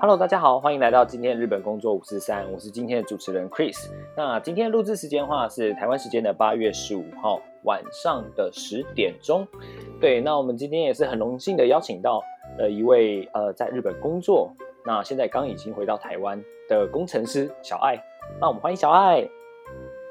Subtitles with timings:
[0.00, 3.90] Hello，大家好，欢迎来到今天日本工作五四三，我是今天的主持人 Chris。
[4.16, 9.44] 那今天的录制时间的话是台湾时间的八月十五号晚上的十点钟。
[10.00, 12.22] 对，那我们今天也是很荣幸的邀请到
[12.60, 14.52] 呃一位呃在日本工作，
[14.86, 18.00] 那现在刚已经回到台湾的工程师小爱。
[18.40, 19.28] 那我们欢迎小爱。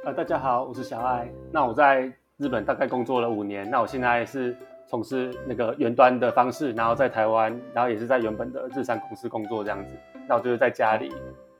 [0.03, 1.31] 呃，大家好，我是小爱。
[1.49, 4.53] 那我在日本大概工作了五年，那我现在是
[4.87, 9.93] 从事那个远端的方式，然后在台湾，然后也是在原本的日商公司工作这样子。
[10.27, 11.11] 那我就是在家里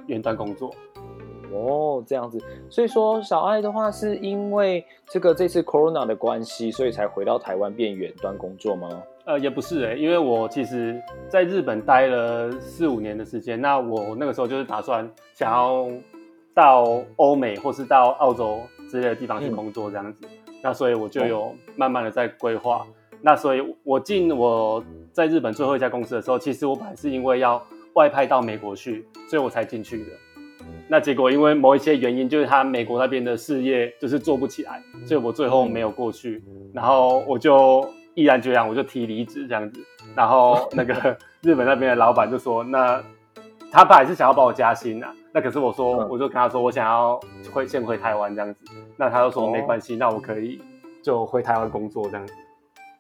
[0.08, 0.74] 远端工作。
[1.54, 2.38] 哦，这样子，
[2.70, 8.90] 所以说小爱的话是因为这个这次 Corona 的关系，所以才回到台湾变远端工作吗？
[9.24, 15.88] 呃，也不是诶、因为我其实在日本待了四五年的时间，那我那个时候就是打算想要
[16.54, 20.28] 到欧美或是到澳洲之类的地方去工作这样子，
[20.62, 22.86] 那所以我就有慢慢的在规划。
[23.22, 27.62] 那所以我进我在日本最后一家公司的时候，其实我本来是因为要
[27.94, 30.12] 外派到美国去，所以我才进去的。
[30.90, 39.82] 那结果因为某一些原因，就是他美国那边的事业就是做不起来，所以我最后没有过去，然后我就毅然决然我就提离职这样子。
[40.16, 43.04] 然后那个日本那边的老板就说，那
[43.72, 46.10] 他本来是想要把我加薪啊，那可是我说，嗯。
[46.10, 47.20] 我就跟他说我想要
[47.52, 48.60] 回先回台湾这样子，
[48.96, 49.52] 那他就说哦。
[49.52, 50.62] 没关系，那我可以
[51.04, 52.34] 就回台湾工作这样子。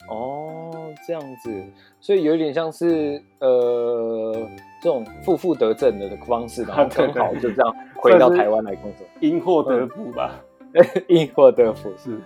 [0.07, 0.71] 哦，
[1.05, 1.63] 这样子，
[1.99, 4.33] 所以有点像是呃
[4.81, 10.31] 这种负负得正的方式，然后对刚好就这样回到台湾来工作，因祸得福吧，
[11.07, 12.19] 因祸得福是。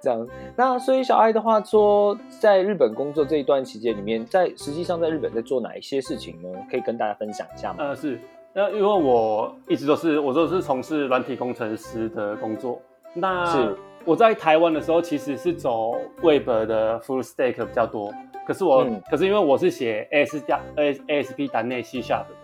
[0.00, 0.26] 这样。
[0.56, 6.48] 那所以小爱的话说，在日本工作这一段期间里面，在实际上在日本在做哪一些事情呢？
[6.70, 7.76] 可以跟大家分享一下吗？
[7.80, 8.18] 呃，是，
[8.52, 12.80] 那因为我一直都是我都是从事软体工程师的工作。
[13.14, 15.92] 那是我在台湾的时候，其实是走
[16.22, 18.12] Web 的 Full Stack 比较多。
[18.44, 22.34] 可是我，嗯可是因为我是写 AS 加 AS ASP 单内 C Sharp 的，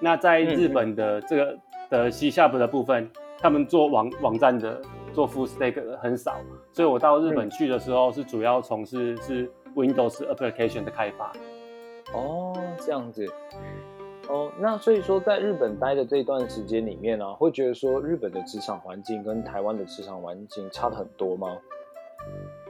[0.00, 1.58] 那在日本的这个
[1.90, 4.80] 的 C Sharp 的部分，他们做网网站的
[5.12, 6.36] 做 Full Stack 的很少，
[6.72, 11.30] 所以我到日本去的时候是主要从事是 Windows application 的开发。
[12.14, 13.26] 哦，这样子。
[14.28, 21.58] 哦，那所以说，在日本待的这段时间里面呢、会觉得说日本的职场环境跟台湾的职场环境差的很多吗？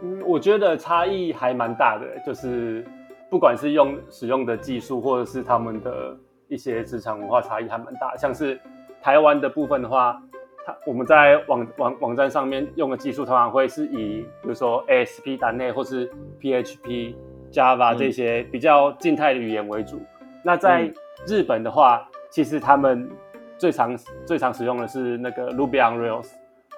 [0.02, 2.84] 嗯，我觉得差异还蛮大的，就是
[3.30, 6.16] 不管是用使用的技术，或者是他们的
[6.48, 8.16] 一些职场文化差异还蛮大。
[8.16, 8.58] 像是
[9.00, 10.20] 台湾的部分的话，
[10.64, 17.14] 它我们在网网网站上面用的技术，通常会是以比如说 ASP 单内或是 PHP、
[17.52, 20.00] Java 嗯这些比较静态的语言为主。
[20.42, 20.94] 那在嗯
[21.26, 23.10] 日本的话，其实他们
[23.58, 23.96] 最常
[24.26, 26.28] 最常使用的是那个 Ruby on Rails。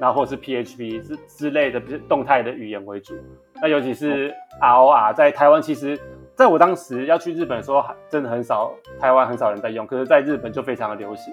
[0.01, 3.15] 然后或是 PHP 之之类的动态的语言为主。
[3.63, 5.97] 那尤其是 ROR，在台湾其实，
[6.35, 11.33] 在我当时要去日本的时候，还真的很少，台湾很少人在用，可是在日本就非常的流行。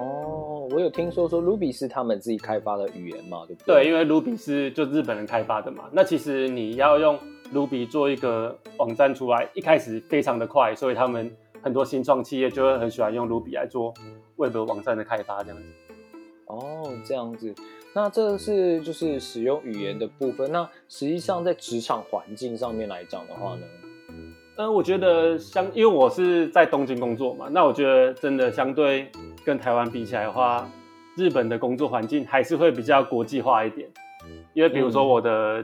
[0.00, 3.86] 哦，我有听说说 Ruby 是他们自己开发的语言嘛，对不对，对？
[3.86, 5.84] 因为 Ruby 是就日本人开发的嘛。
[5.92, 7.16] 那其实你要用
[7.54, 11.30] Ruby 做一个网站出来，一开始非常的快，所以他们
[11.62, 13.94] 很多新创企业就会很喜欢用 Ruby 来做
[14.36, 15.64] Web 网站的开发，这样子。
[16.46, 17.54] 哦，这样子。
[17.94, 20.50] 那这是就是使用语言的部分。
[20.52, 23.62] 那实际上在职场环境上面来讲的话呢，
[24.56, 29.10] 嗯，我觉得相，因为我是在东京工作嘛，那我觉得真的相对
[29.44, 30.68] 跟台湾比起来的话，
[31.16, 33.88] 日本的工作环境还是会比较国际化一点。
[34.52, 35.62] 因为比如说嗯我的、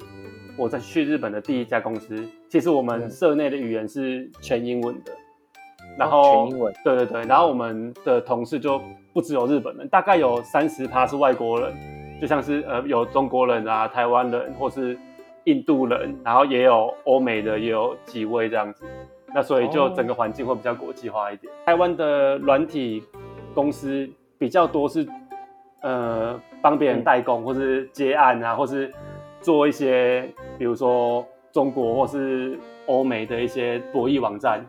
[0.57, 5.13] 我在去日本的第一家公司，其实我们嗯社内的语言是全英文的，
[5.99, 8.81] 然哦后、全英文对对对，然后我们的同事就
[9.13, 11.75] 不只有日本人，大概有三十趴是外国人，
[12.21, 14.99] 就像是呃有中国人啊、台湾人或是
[15.45, 18.85] 印度人，然后也有欧美的，也有几位这样子。
[19.35, 21.53] 那所以就哦整个环境会比较国际化一点。
[21.65, 23.03] 台湾的软体
[23.55, 24.09] 公司
[24.39, 25.07] 比较多是
[25.83, 28.93] 呃帮别人代工，或是接案啊，或是
[29.41, 30.29] 做一些
[30.59, 34.65] 比如说中国或是欧美的一些博弈网站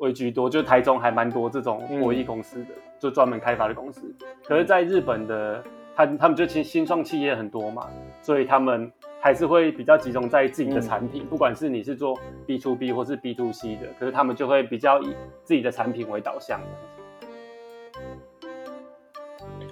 [0.00, 0.50] 为居多。
[0.50, 4.14] 就台中还蛮多这种博弈公司的，就专门开发的公司。
[4.44, 5.64] 可是，在日本的
[5.94, 7.88] 他他们就新新创企业很多嘛，
[8.20, 15.14] 所以他们还是会比较集中在自己的产品，不管是你是做 B to B 或是 B to C 的，可是他们就会比较以
[15.44, 16.60] 自己的产品为导向。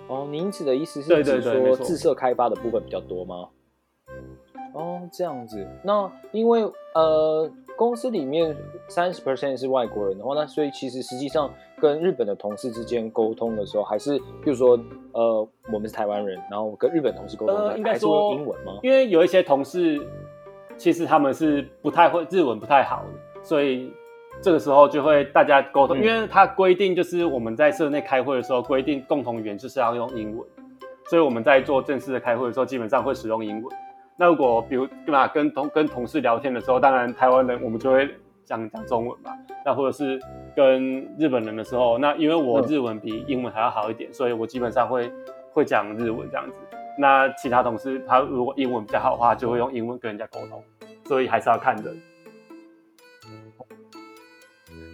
[0.08, 3.48] 哦，您指的意思是说自设开发的部分比较多吗？
[4.72, 5.66] 哦，这样子。
[5.82, 6.62] 那因为
[6.94, 8.56] 呃，公司里面
[8.88, 11.48] 三十 percent 是外国人的话，那所以其实实际上
[11.80, 14.76] 跟日本的同事之间沟通的时候，还是比如说
[15.12, 18.80] 呃，我们是台湾人，然后跟日本同事沟通，呃应该说英文吗？
[18.82, 20.04] 因为有一些同事
[20.76, 23.92] 其实他们是不太会日文不太好的，所以
[24.42, 30.44] 这个时候就会大家沟通，嗯因为他规定就是我们在社内开会的时候规定共同语言就是要用英文，
[31.08, 33.76] 所以我们在做正式的开会的时候基本上会使用英文。
[34.18, 38.08] 那如果比如对吧，跟同跟同事聊天的时候，当然台湾人我们就会
[38.44, 39.30] 讲讲中文嘛。
[39.64, 40.20] 那或者是
[40.56, 45.10] 跟日本人的时候，那因为我日文比英文还要好一点，所以我基本上会
[45.52, 46.52] 会讲日文这样子。
[46.98, 50.60] 那其他同事他如果英文比较好的话，就会用英文跟人家沟通，
[51.04, 52.02] 所以还是要看人。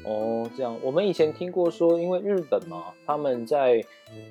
[0.05, 3.83] 哦，这样，我们以前听过说，因为日本嘛，他们在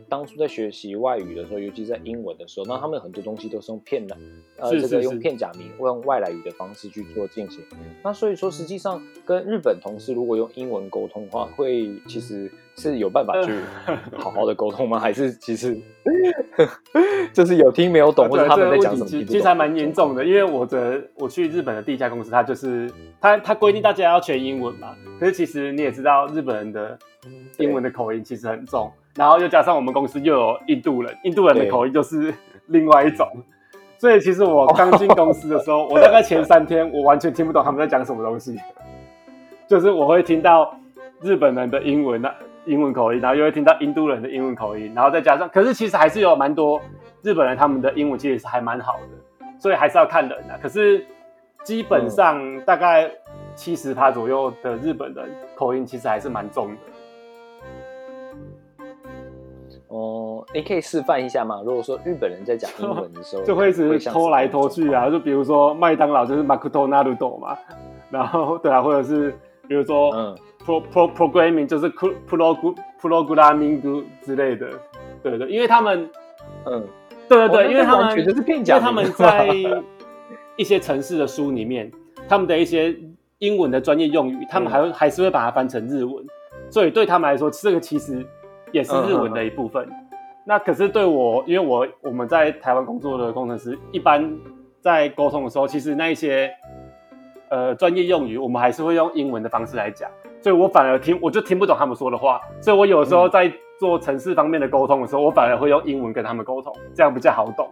[0.10, 4.16] 当初在学习外语的时候，尤其在英文的时候，那他们很多东西都是用片的，
[4.58, 7.62] 呃，这个用片假名，用外来语的方式去做进行。
[8.04, 13.54] 那所以说，实际上跟日本同事如果用英文沟通的话，会其实是有办法去
[14.18, 15.00] 好好的沟通吗？
[15.00, 15.78] 还是其实
[17.34, 26.98] 就是有听没有懂，或者他们在这个讲什么其其实还蛮严重的，因为我的我去日本的第一家公司，它就是它它规定大家要全英文嘛，可是其实你也知道日本人的
[27.58, 32.34] 英文的口音其实很重，然后又加上我们公司又有印度人，印度人的口音就是
[32.68, 33.28] 另外一种，
[33.98, 38.58] 所以其实我刚进公司的时候，我大概前三天我完全听不懂他们在讲什么东西，
[39.68, 40.76] 就是我会听到
[41.22, 42.34] 日本人的英文那
[42.66, 46.82] 英文口音，然后又会听到印度人的英文口音，然后再加上，可是其实还是有蛮多
[47.22, 50.58] 日本人他们的英文其实是还蛮好的，所以还是要看人啊。
[50.62, 51.06] 可是
[51.64, 53.12] 基本上大概
[53.54, 56.76] 七十趴左右的日本人口音其实还是蛮重的。
[59.94, 61.62] 哦，你可以示范一下吗？
[61.64, 67.58] 如果说日本人在讲英文的时候， 就会一直像拖来拖去啊，就比如说麦当劳就是 Makuto Naruto 嘛，
[68.10, 69.32] 然后对啊，或者是
[69.68, 70.36] 比如说嗯。
[70.66, 74.70] pro pro programming 就是 pro pro programming 之类的，
[75.22, 76.10] 对对，因为他们
[76.66, 76.88] 嗯，
[77.28, 79.50] 对对对，哦因为他们就是片因为他们在
[80.56, 81.92] 一些城市的书里面，
[82.30, 82.96] 他们的一些
[83.40, 86.26] 英文的专业用语，他们还会、还是会把它翻成日文，
[86.70, 88.26] 所以对他们来说，这个其实
[88.74, 89.88] 也是日文的一部分。
[90.46, 94.30] 那可是对我，因为我我们在台湾工作的工程师，一般
[94.82, 96.52] 在沟通的时候，其实那一些
[97.50, 100.12] 呃专业用语，我们还是会用英文的方式来讲，
[100.42, 103.50] 所以我反而听我就听不懂他们说的话，所以我有时候在
[103.80, 107.70] 做城市方面的沟通的时候，我反而会用英文跟他们沟通，这样比较好懂。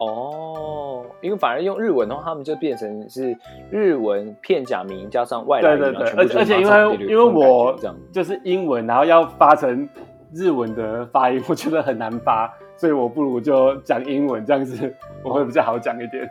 [0.00, 3.36] 哦，因为反而用日文的话，他们就变成是
[3.70, 9.86] 日文片假名加上外来语，对对对，而且而且因为因为我觉这样，就是英文，然后要发成
[10.32, 16.26] 日文的发音，我觉得很难发，所以我不如就讲英文，这样子我会比较好讲一点。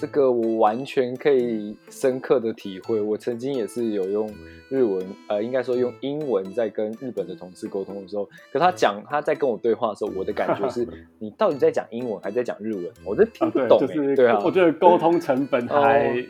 [0.00, 2.98] 这个我完全可以深刻的体会。
[2.98, 4.32] 我曾经也是有用
[4.70, 10.88] 日文，呃，应该说用英文在跟日本的同事沟通的时候，可他讲他在跟我对话的时候，我的感觉是
[11.20, 12.90] 你到底在讲英文还是在讲日文？
[13.04, 16.24] 我都听不懂、欸就是对啊，我觉得沟通成本 还哦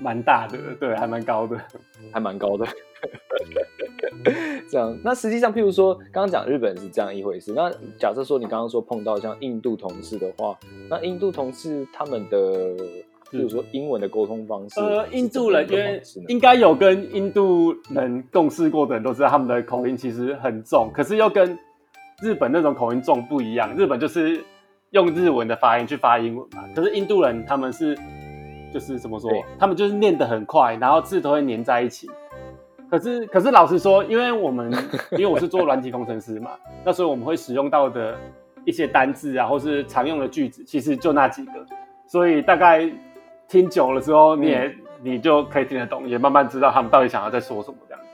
[0.00, 1.60] 蛮大的，对，还蛮高的。
[2.10, 2.66] 还蛮高的。
[4.68, 7.52] 这样，那实际上，譬如说，刚刚讲日本是这样一回事。
[7.54, 12.74] 那假设说你刚刚说碰到像印度同事的话，那印度同事他们的，
[13.30, 21.58] 譬如说英文的沟通方式，呃，印度人因为应该有跟印度人共事过的人都知道，他们的口音其实很重，可是又跟
[22.22, 23.74] 日本那种口音重不一样。
[23.76, 24.44] 日本就是
[24.90, 27.96] 用日文的发音去发英文嘛，可是印度人他们是
[28.72, 29.30] 就是怎么说？
[29.58, 32.08] 他们就是念得很快，然后字都会粘在一起。
[32.90, 34.68] 可是，可是老实说，因为我们
[35.12, 36.50] 因为我是做软体工程师嘛，
[36.84, 38.18] 那所以我们会使用到的
[38.64, 41.52] 一些单字啊，或是常用的句子，其实就那几个，
[42.08, 42.90] 所以大概
[43.50, 48.08] 听久了之后，你也、你就可以听得懂，也慢慢知道他们到底想要在说什么这样子。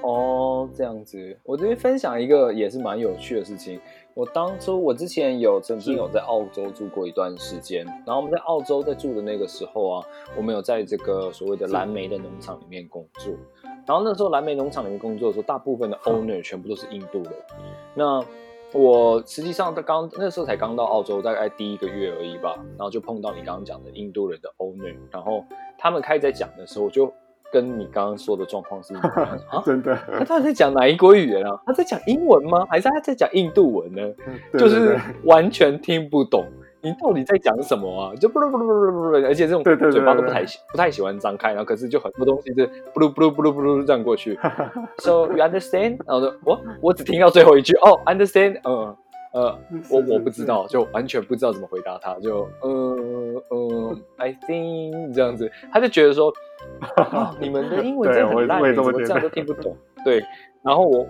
[0.00, 3.80] 哦，这样子，我这边分享一个也是蛮有趣的事情。
[4.14, 10.06] 我当初我之前有曾经有在澳洲住过一段时间，然后我们在澳洲在住的那个时候啊，
[10.36, 13.34] 我们有在这个所谓的蓝莓的农场里面工作。
[13.84, 17.32] 然后那时候蓝莓农场里面工作的时候，大部分的 owner 全部都是印度人。
[17.94, 18.24] 那
[18.74, 25.44] 我实际上在刚那时候才刚到澳洲，大概第一个月而已吧，然后就碰到你刚刚讲的印度人的 owner，然后
[25.78, 27.10] 他们开始在讲的时候，我就
[27.52, 29.62] 跟你刚刚说的状况是一样的啊。
[29.64, 31.56] 真的，他到底在讲哪一国语言啊？
[31.64, 32.66] 他在讲英文吗？
[32.68, 34.02] 还是他在讲印度文呢？
[34.58, 36.44] 就是完全听不懂
[36.84, 38.14] 你到底在讲什么啊？
[38.16, 44.38] 就不噜不噜不噜不噜，而且这种嘴巴都不太喜不太喜欢张开，然后可是就很多东西就不噜不噜不噜不噜这样过去。
[44.98, 45.98] So you understand？
[46.06, 48.94] 然后我说我我只听到最后一句哦，understand，嗯
[49.32, 49.58] 呃，
[49.90, 56.32] 我我不知，道，就完全不知道怎么回答他，就嗯嗯，I think 这样子，他就觉得说，
[56.96, 59.76] 啊， 你们的英文真的很烂怎么这样都听不懂？
[60.04, 60.22] 对，
[60.62, 61.06] 然后我。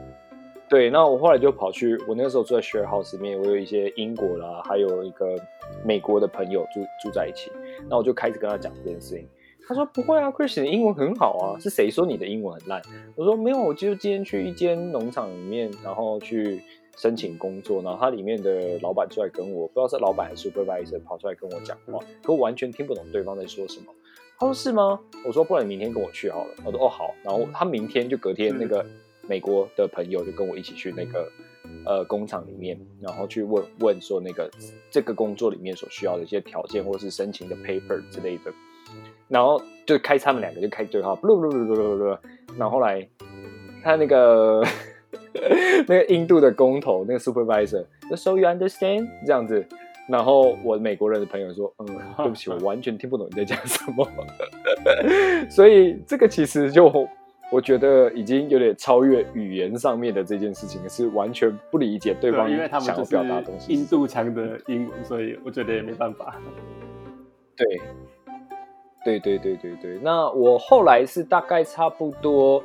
[0.68, 5.36] 对，那我后来就跑去，我那个时候住在 share house 里面，我有一些英国啦，还有一个
[5.84, 7.50] 美国的朋友住住在一起，
[7.88, 9.28] 那我就开始跟他讲这件事情。
[9.66, 12.82] 他说不会啊，Chris 你的英文很好啊，是谁说你的英文很烂？
[13.16, 16.62] 我说没有，我就今天去一间农场里面，然后去
[16.96, 23.86] 申请工作，然后他里面的老板出来跟我，不知道是老板还是 supervisor 跑出来跟我讲话，可我完全听不懂对方在说什么。
[24.38, 25.00] 他说是吗？
[25.24, 26.50] 我说不然你明天跟我去好了。
[26.64, 28.84] 我说哦好，然后他明天就隔天那个
[29.28, 31.30] 美国的朋友就跟我一起去那个
[31.84, 34.50] 呃工厂里面，然后去问问说那个
[34.90, 38.52] 这个工作里面所需要的一些条件或是申请的 paper 之类的，
[39.28, 42.04] 然后就开他们两个就开对话，不不不不不不，
[42.56, 43.06] 然后后来
[43.82, 44.62] 他那个
[45.88, 49.66] 那个印度的工头那个 supervisor 就 so you understand 这样子。
[50.06, 51.86] 然后我美国人的朋友说：“嗯，
[52.18, 54.06] 对不起，我完全听不懂你在讲什么。
[55.48, 56.90] ”所以这个其实就
[57.54, 63.72] 我觉得已经有点超越语言上面的这件事情，是完全不理解对方因为他们想要表达的东西。
[63.72, 66.34] 印度腔的英文，所以我觉得也没办法。
[67.54, 67.80] 对，
[69.04, 70.00] 对对对对对。
[70.02, 72.60] 那我后来是大概差不多，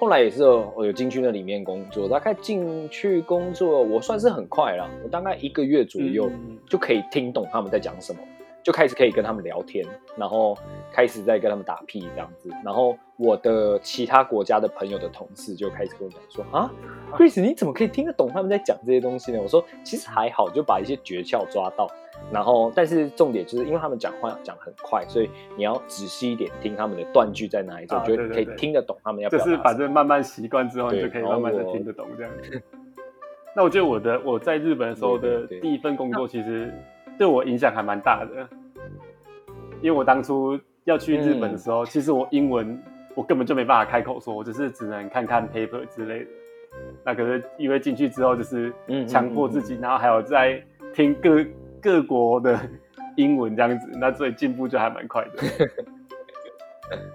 [0.00, 8.18] 后来也是有我有进去那里面工作，大概进去工作，我算是很快了，我大概一个月左右嗯就可以听懂他们在讲什么，
[8.62, 9.84] 就开始可以跟他们聊天，
[10.16, 10.56] 然后
[10.92, 12.50] 开始在跟他们打屁这样子。
[12.64, 16.70] 然后我的其他国家的朋友的同事就开始跟我讲说啊
[17.12, 19.40] ，Chris 你怎么可以听得懂他们在讲这些东西呢？
[19.42, 21.88] 我说其实还好，就把一些诀窍抓到。
[22.30, 29.28] 然后，但是重点就是因为他们讲话讲很快，所以你要仔细一点听他们的断句在哪里，就啊觉得可以听得懂他们要。
[29.28, 32.62] 就是反正慢慢习惯之后，你就可以慢慢的我听得懂这样子。
[33.56, 36.72] 那我觉得我的我在日本的时候的第一份工作，其实
[37.18, 38.48] 对我影响还蛮大的，
[39.80, 42.80] 因为我当初要去日本的时嗯候，其实我英文
[43.14, 46.26] 我根本就没办法开口说，我就是只能看看 paper 之类的。
[47.04, 48.72] 那可是因为进去之后，就是
[49.06, 50.62] 强迫自己，然后还有在
[50.94, 51.44] 听各
[51.80, 52.58] 各国的
[53.16, 55.68] 英文这样子，那所以进步就还蛮快的。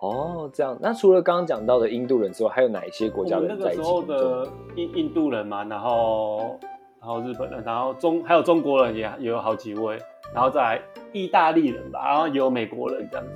[0.00, 0.76] 哦，这样。
[0.80, 4.02] 那除了刚刚讲到的印度人之外，还有哪一些国家的人在一那个时候？
[4.02, 6.58] 的印印度人嘛，然后
[7.06, 9.96] 然后日本人，然后中还有中国人也也有好几位，
[10.34, 10.82] 然后再来
[11.12, 13.32] 意大利人吧，然后也有美国人这样子。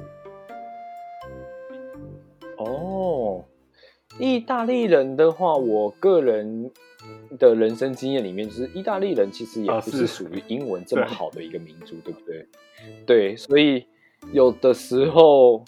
[2.58, 3.44] 哦，
[4.18, 6.72] 意大利人的话，我个人
[7.38, 12.48] 的人生经验里面，就是意大利人其实也不是属于英文这么好的一个民族，对不对？
[13.06, 13.86] 对，所以
[14.32, 15.64] 有的时候，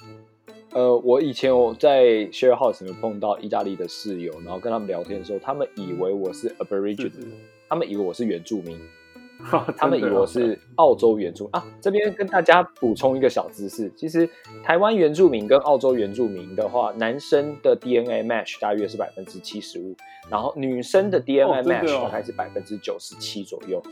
[0.72, 7.12] 呃，我以前我在 share house 里面碰到意大利的室友，然后跟他们聊天的时候，他们以为我是 Aboriginal，
[7.72, 8.78] 他们以为我是原住民，
[9.48, 11.64] 他他们以为我是澳洲原住啊。
[11.80, 14.28] 这边跟大家补充一个小知识，其实
[14.62, 19.96] 台湾原住民跟澳洲原住民的话，男生的 DNA match 大约是百分之七十五，
[20.28, 23.82] 然后女生的 DNA match 哦大概是百分之九十七左右。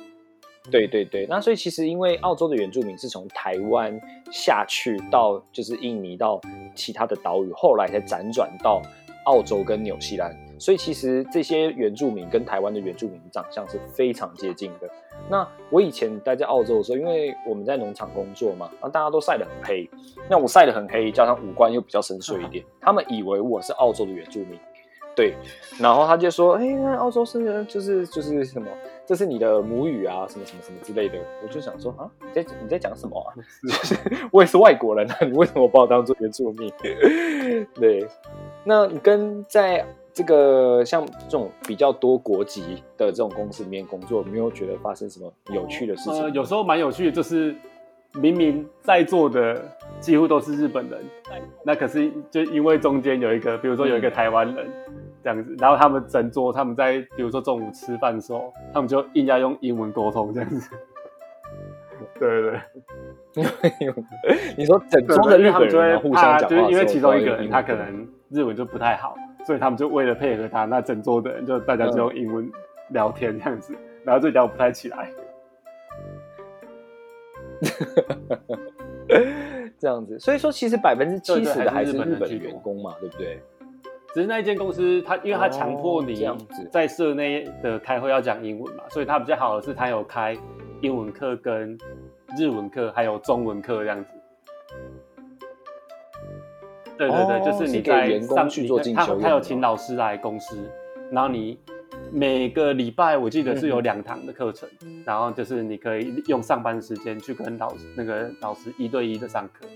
[0.70, 3.98] 对对对，那所以其实因为澳洲的原住民是从台湾
[4.30, 6.38] 下去到就是印尼到
[6.74, 8.82] 其他的岛屿，后来才辗转到
[9.24, 14.88] 澳洲跟纽西兰，所以其实这些原住民跟台湾的原住民长相是非常接近的。
[15.28, 19.88] 那我以前待在澳洲的时候，因为我们在农场工作嘛，那大家都晒得很黑，
[20.28, 24.58] 那我晒得很黑，加上五官又比较深邃一点，他们以为我是澳洲的原住民，
[25.14, 25.34] 对，
[25.78, 28.68] 然后他就说，哎、那澳洲是就是就是什么，
[29.06, 33.28] 这是你的母语啊，什么什么什么之类的，我就想说啊，你在你在讲什么啊？
[33.62, 33.96] 就是
[34.30, 36.72] 我也是外国人啊，你为什么把我当做原住民？
[37.74, 38.06] 对，
[38.64, 46.22] 那你跟在这个像这种比较多国籍的这种公司里面工作，有没有觉得发生什么有趣的事情？
[46.22, 47.54] 呃，有时候蛮有趣的，就是
[48.14, 49.62] 明明在座的
[50.00, 51.00] 几乎都是日本人，
[51.64, 54.68] 那可是就因为中间有一个，比如说有一个嗯台湾人
[55.22, 60.70] 这样子，然后他们整桌他们在比如说中午吃饭的时候，他们就硬要用英文沟通这样子。
[62.18, 62.28] 对
[63.32, 72.50] 对对， 你说整对桌的日本人啊互相，讲话的时候，就是因为其中一个人他可能日文就不太好，所以他们就为了配合他，那整桌的人就大家就用英文
[72.90, 75.10] 聊天这样子，然后就聊不太起来。
[79.78, 83.40] 这样子，所以说其实百分之七十的还是日本员工嘛，对不对？
[84.12, 90.36] 只是那一间公司，他因为他强迫哦你这样子在社内的开会要讲英文嘛，所以他比较好的是他有开
[90.80, 91.78] 英文课、跟
[92.36, 94.10] 日文课，还有中文课这样子。
[97.00, 100.58] 对对对，哦就是你在上员工去做进修他有请老师来公司，
[101.10, 101.58] 然后你
[102.12, 104.68] 每个礼拜我记得是有两堂的课程，
[105.06, 109.66] 然后就是你可以用上班时间去跟老师那个老师一对一的上课。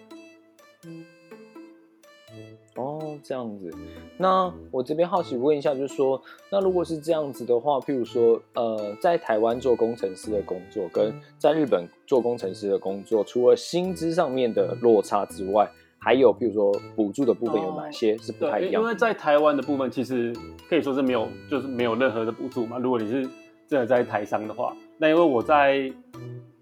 [2.77, 3.71] 哦，这样子。
[4.19, 15.71] 那我这边好奇问一下，就是说，那如果是这样子的话，譬如说，呃，在台湾做工程师的工作，跟在日本做工程师的工作，除了薪资上面的落差之外，
[16.05, 18.79] 还有比如说补助的部分有哪些是不对，因太一样的？
[18.79, 20.35] 因为在台湾的部分，其实
[20.69, 22.77] 可以说是没有，就是没有任何的补助嘛。
[22.79, 23.27] 如果你是
[23.67, 25.91] 真的在台商的话，那因为我在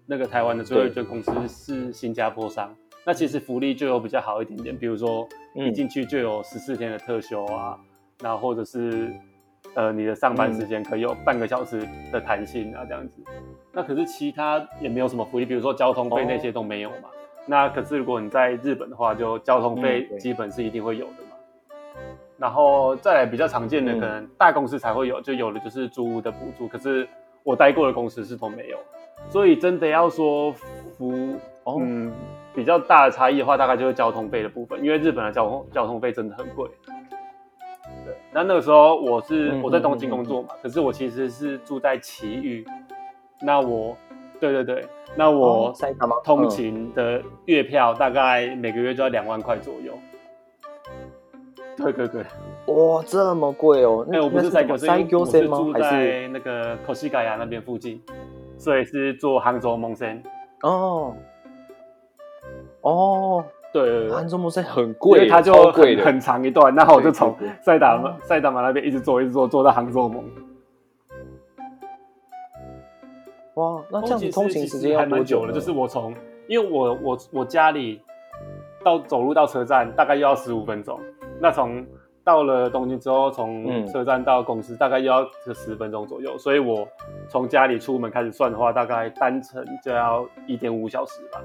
[0.05, 2.73] 那个台湾的最后一间公司是新加坡商，
[3.05, 7.77] 那其实福利就有比较好一点点，比如说嗯一进去就有十四天的特休啊，
[8.21, 9.11] 然后或者是
[9.73, 13.21] 呃你的上班时间可以有半个小时的弹性啊这样子。
[13.73, 17.09] 那可是其他也没有什么福利，比如说交通费哦那些都没有嘛。
[17.45, 21.35] 那可是如果你在日本的话，就交通费基本是一定会有的嘛。
[22.37, 26.67] 然后再来比较常见的，嗯可能大公司才会有，就有的就是租屋的补助。
[26.67, 27.07] 可是
[27.43, 28.77] 我待过的公司是都没有，
[29.29, 30.51] 所以真的要说
[30.97, 32.11] 服，哦嗯，
[32.55, 36.69] 比较大的差异的话，大概就是交通费的部分，因为日本的交通交通费真的很贵。
[38.05, 42.65] 对，那那个时候我是嗯我在东京工作嘛，可是我其实是住在埼玉，
[43.41, 43.95] 那我，
[44.43, 44.85] 对对对，
[45.15, 45.73] 那我
[46.21, 49.93] 通嗯勤的月票大概每个月就要两万块左右。
[51.77, 52.21] 对对对，
[52.65, 54.05] 哇，这么贵哦！
[54.11, 55.57] 哎、我不是在在狗，是我是吗？
[55.57, 58.01] 住还是在那个 g a y a 那边附近，
[58.57, 60.21] 所以是坐杭州蒙森。
[60.61, 61.15] 哦
[62.81, 66.03] 哦，对对对杭州摩森很因贵它就超贵的。
[66.03, 70.21] 很很长一段，然后我就从塞达马塞达马那边一直坐一直坐，坐到杭州蒙。
[73.55, 75.45] 哇，那这样子通勤时间还要多久呢？
[75.45, 76.13] 蛮久了，就是我从，
[76.47, 78.01] 因为我我我家里
[78.83, 80.99] 到走路到车站大概又要十五分钟，
[81.39, 81.85] 那从
[82.23, 86.87] 到了东京之后，从嗯车站到公司大概又要这十分钟左右，所以我
[87.27, 91.41] 从家里出门开始算的话，大概单程就要一点五小时吧。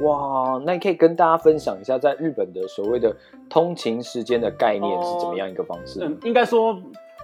[0.00, 3.16] 哇，那你可以跟大家分享一下，在日本的所谓的
[3.48, 6.00] 通勤时间的概念是怎么样一个方式？
[6.04, 6.78] 嗯，应该说，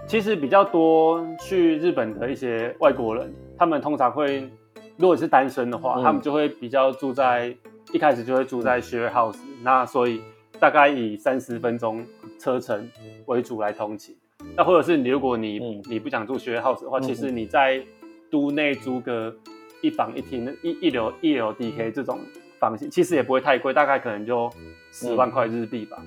[0.07, 4.49] 其实比较多去日本的一些外国人，他们通常会，
[4.97, 7.55] 如果是单身的话，嗯他们就会比较住在
[7.93, 10.21] 一开始就会住在 share house，那所以
[10.61, 12.05] 大概以三十分钟
[12.39, 12.87] 车程
[13.27, 14.15] 为主来通勤。
[14.55, 17.83] 那或者是你如果你、嗯你不想住 share house 的话，嗯其实你在
[18.31, 19.35] 都内租个
[19.81, 22.19] 一房一厅的一一流一流 DK 这种
[22.59, 24.51] 房型，其实也不会太贵，大概可能就
[24.91, 26.03] 十万块日币吧。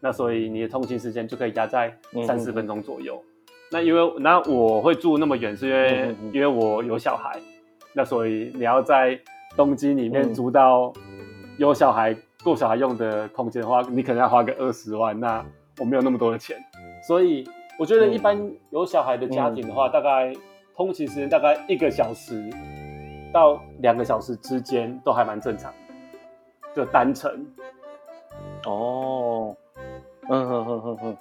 [0.00, 3.22] 那所以你的通勤时间就可以压在嗯三十分钟左右。
[3.70, 7.38] 那因为那我会住那么远，是因为、因为我有小孩，
[7.92, 9.18] 那所以你要在
[9.56, 10.92] 东京里面嗯租到
[11.56, 15.18] 有小孩够小孩用的空间的话，你可能要花个二十万。
[15.18, 15.44] 那
[15.78, 16.56] 我没有那么多的钱，
[17.06, 17.44] 所以
[17.78, 18.38] 我觉得一般
[18.70, 20.32] 有小孩的家庭的话，大概
[20.76, 22.48] 通勤时间大概一个小时
[23.32, 27.44] 到两个小时之间都还蛮正常的，就单程。
[28.66, 29.56] 哦，
[30.28, 31.16] 嗯哼哼哼哼，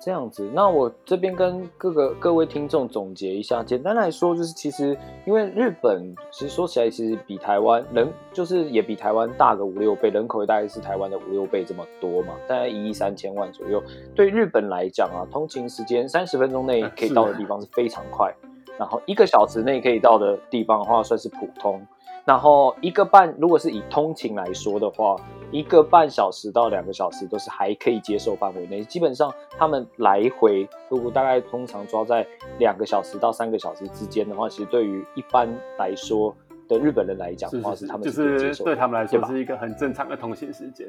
[0.00, 0.50] 这样子。
[0.54, 13.82] 那我这边跟各个各位听众总结一下，简单来说就是，其实因为日本其实说起来，其实比台湾人就是也比台湾大个五六倍，人口也大概是台湾的五六倍这么多嘛，大概一亿三千万左右。
[14.14, 18.34] 对日本来讲啊，通勤时间三十分钟内可以到的地方是非常快，
[18.78, 21.86] 然后一个小时内可以到的地方的话算是普通。
[22.26, 25.16] 然后一个半，如果是以通勤来说的话，
[25.52, 28.84] 一个半小时到两个小时都是还可以接受范围内。
[28.84, 32.26] 基本上他们来回，如果大概通常抓在
[32.58, 36.34] 两个小时到三个小时之间的话，其实对于一般来说
[36.68, 40.88] 的日本人来讲的话，是他们就是对他们来说是一个很正常的通勤时间。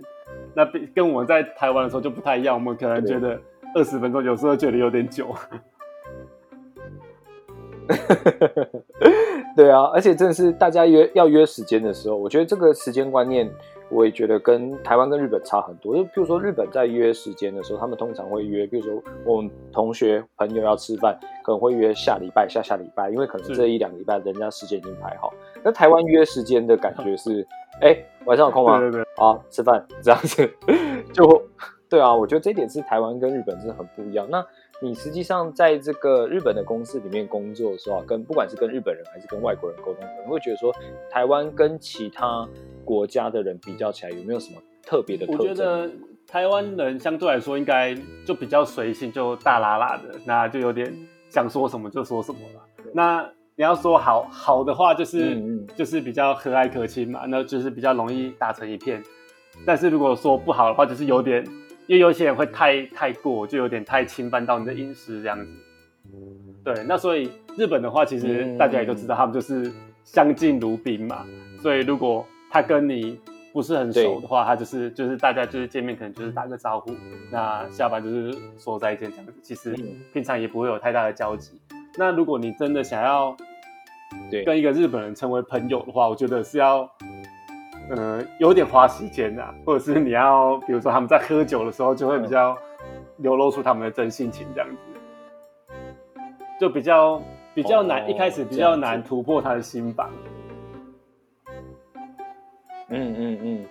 [0.54, 3.39] 那跟我们在台湾的时候就不太一样，我们可能对觉得
[3.74, 5.28] 二十分钟有时候觉得有点久。
[9.56, 13.52] 对啊，而且真的是大家约要约时间的时候，我觉得这个时间观念，
[13.91, 15.95] 我也觉得跟台湾跟日本差很多。
[15.95, 25.34] 就比如说日本在约时间的时候，他们通常会约，比如说我们同学朋友要吃饭，可能会约下礼拜、下下礼拜，因为可能是这一两个礼拜人家时间已经排好。
[25.63, 27.45] 那台湾约时间的感觉是，
[27.82, 28.80] 哎，晚上有空吗？
[28.80, 30.49] 对对对，好，吃饭这样子，
[31.13, 31.43] 就
[31.89, 34.25] 对啊，我觉得这一点是台湾跟日本真的很不一样。
[34.30, 34.43] 那
[34.84, 40.73] 你实际上在这个日本的公司里面工作的时候啊，跟不管是跟日本人还是跟外国人沟通，可能会觉得说，
[41.10, 42.47] 台湾跟其他
[42.83, 45.47] 国家的人比较起来，有没有什么特别的特我征？
[45.47, 45.89] 觉得
[46.27, 50.93] 台湾人相对来说应该就比较随性，就大拉拉的，那就有点
[51.29, 52.61] 想说什么就说什么了。
[52.93, 59.03] 那你要说好好的话，就是、嗯嗯就是比较和蔼可亲嘛，那就是比较容易打成一片。
[59.65, 61.45] 但是如果说不好的话，就是有点，
[61.85, 65.51] 因为有些人会太太过，就有点太侵犯到你的隐私这样子。
[66.63, 69.71] 对，那所以日本的话，其实嗯大家也都知道，他们就是
[70.03, 71.25] 相敬如宾嘛。
[71.61, 73.17] 所以如果他跟你
[73.53, 76.91] 不是很熟的话，他就是就是大家就是见面可能就是打个招呼，
[77.31, 79.33] 那下班就是说再见这样子。
[79.41, 80.01] 其实嗯。
[80.13, 81.59] 平常也不会有太大的交集。
[81.97, 83.35] 那如果你真的想要
[84.29, 84.43] 对。
[84.43, 86.89] 跟一个日本人成为朋友的话，我觉得是要，
[87.89, 92.57] 嗯，有点花时间的、或者是你要，比如说他们在喝酒的时候，就会比较
[93.17, 95.73] 流露出他们的真性情，这样子，
[96.59, 97.21] 就比较
[97.53, 100.09] 比较难，哦一开始比较难突破他的心房。
[102.91, 103.65] 嗯嗯嗯，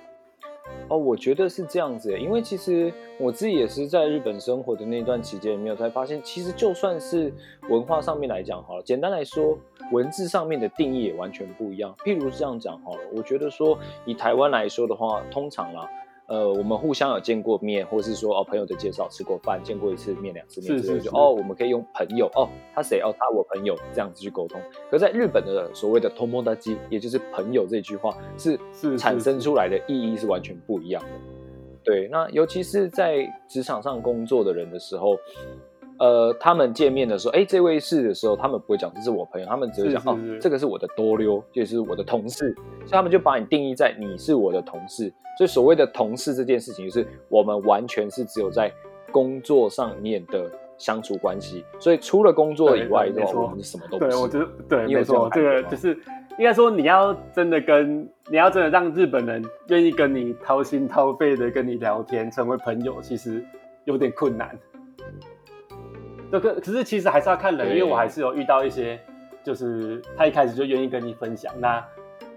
[0.88, 7.32] 哦，我觉得是这样子，因为其实我自己也是在日本生活的那段期间里面，我才发现，其实就算是
[7.68, 9.58] 文化上面来讲好了，简单来说，
[9.92, 11.94] 文字上面的定义也完全不一样。
[12.04, 15.88] 譬如这样讲好了，我觉得说以台湾来说的话，通常啦。
[16.30, 24.60] 呃，我们互相有见过面，或是说哦朋友的介绍吃过饭，见过一次面、两次面之类就是哦我们可以用朋友哦他谁哦他我朋友这样子去沟通。
[24.88, 28.56] 可在日本的所谓的 tomodachi，也就是朋友这句话是
[28.96, 31.08] 产生出来的意义是完全不一样的。
[31.82, 35.16] 对，那尤其是在职场上工作的人的时候，
[36.00, 45.12] 呃，他们见面的时候，哎，这位是的时候，他们不会讲这是我朋友，他们只会讲哦这个是我的多溜，就是我的同事，所以他们就把你定义在你是我的同事。
[45.36, 48.72] 所以所谓的同事这件事情，就是我们完全是只有在
[49.12, 51.64] 工作上面的相处关系。
[51.78, 54.16] 所以除了工作以外的话，我们什么都不对，是。
[54.16, 55.94] 我觉得对，你有没错，这个就是
[56.38, 63.44] 应该说你要真的跟你要真的让日本人愿意跟你掏心掏肺的跟你聊天，成为朋友，其实
[63.84, 64.58] 有点困难。
[66.30, 69.00] 这个可是其实还是要看人，因对为我还是有遇到一些，
[69.42, 71.84] 就是他一开始就愿意跟你分享，那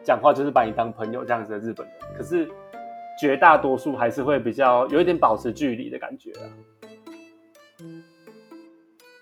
[0.04, 2.50] 讲话就是把你当朋友这样子的日本人，可是
[3.22, 6.44] 绝大多数还是会比较有一点保持距离的感觉啊。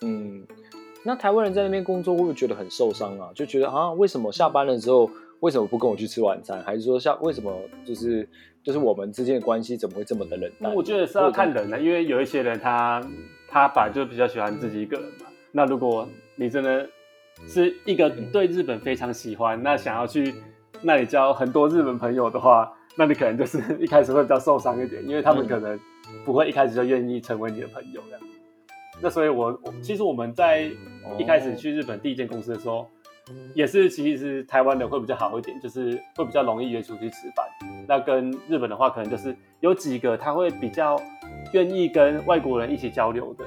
[0.03, 0.47] 嗯，
[1.03, 3.29] 那台湾人在那边工作会不会觉得很受伤啊？
[3.35, 6.63] 就觉得啊，为什么下班了之后，为什么不跟我去吃晚餐？
[6.63, 7.53] 还是说下为什么
[7.85, 8.27] 就是
[8.63, 10.73] 就是我们之间的关系怎么会这么的冷淡？
[10.73, 12.99] 我觉得是要看人啊，因为有一些人他
[13.51, 15.27] 他本来就比较喜欢自己一个人嘛。
[15.51, 16.87] 那如果你真的
[17.45, 20.33] 是一个对日本非常喜欢，那想要去
[20.81, 25.77] 那里交很多日本朋友的话，那你可能就是一开始会比较受伤一点，因为他们可能
[26.23, 28.21] 不会一开始就愿意成为你的朋友这样。
[29.01, 30.71] 那所以我，我其实我们在
[31.17, 32.87] 一开始去日本第一间公司的时候，
[33.53, 37.45] 也是其实台湾的会比较好一点，就是会比较容易约出去吃饭。
[37.87, 40.99] 那跟日本的话，可能就是有几个他会比较
[41.53, 43.45] 愿意跟外国人一起交流的，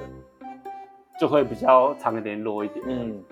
[1.19, 2.85] 就会比较常联络一点。
[2.87, 3.23] 嗯，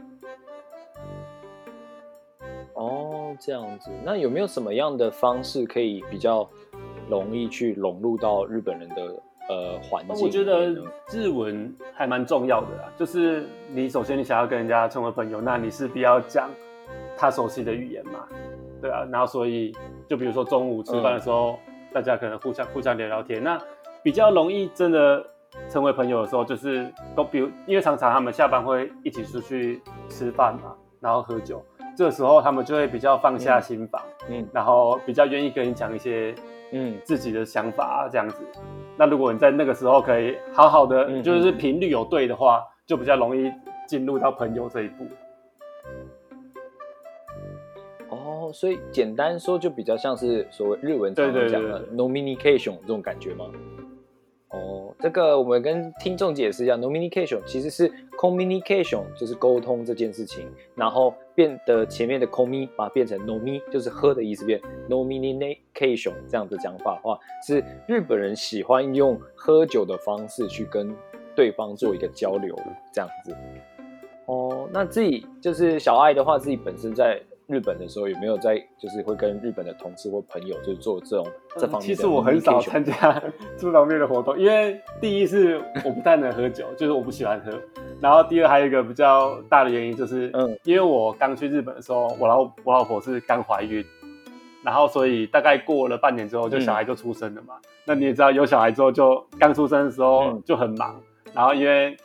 [2.74, 6.50] 哦，这样子，那有没有什么样的方式可以比较
[7.10, 10.26] 容易去融入到日本人的呃环境？
[10.26, 10.70] 我觉得
[11.12, 16.50] 日文还蛮重要的啦，就是你首先你想要跟人家成为朋友，那你是必要讲
[17.18, 18.28] 他熟悉的语言嘛，
[18.82, 19.76] 对啊，然后所以
[20.08, 21.58] 就比如说中午吃饭的时候，
[21.94, 23.60] 大家可能互相互相聊聊天，那
[24.02, 25.26] 比较容易真的
[25.70, 31.64] 成为朋友的时候，就是都比如因为常常他们下班会一起出去吃饭嘛，然后喝酒，
[31.96, 34.48] 这个时候他们就会比较放下心防，嗯。
[34.52, 36.34] 然后比较愿意跟你讲一些
[36.74, 38.44] 嗯自己的想法啊，这样子。
[38.98, 43.52] 那如果你在那个时候可以好好的，嗯就是频率有对的话，就比较容易
[43.88, 45.06] 进入到朋友这一步。
[48.10, 53.46] 哦，所以简单说就比较像是所谓日文常常对对讲的 nominication 这种感觉吗？
[54.54, 70.96] 哦，这个我们跟听众解释一下，nominication 其实是 communication，就是沟通这件事情，然后变得前面的 c o m m i 把它变成 nomi，就是喝的意思变 nominication 这样的讲法的话，是日本人喜欢用喝酒的方式去跟
[71.36, 72.56] 对方做一个交流，
[72.94, 73.36] 这样子。
[74.28, 81.28] 哦，那自己就是小爱的话，自己本身在日本的时候有没有在就是会跟日本的同事或朋友就是做这种
[81.58, 83.22] 这方面嗯其实我很少参加
[83.58, 87.52] 这方面的活动，因为第一是我不太能喝酒，就是我不喜欢喝。
[88.00, 90.52] 然后第二还有一个比较大的原因就是，嗯。
[90.52, 93.84] 嗯，因为我刚去日本的时候，我老我老婆是刚怀孕，
[94.64, 97.56] 然后所以大概过了半年之后，就小孩就出生了嘛。
[97.86, 100.42] 那你也知道，有小孩之后就刚出生的时候嗯。
[100.46, 101.00] 就很忙，
[101.34, 101.96] 然后因为